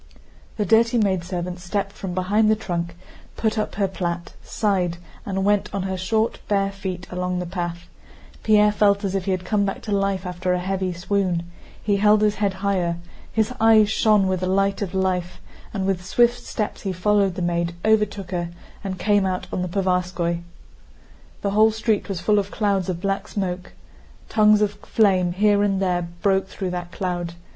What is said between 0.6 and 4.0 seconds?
dirty maidservant stepped from behind the trunk, put up her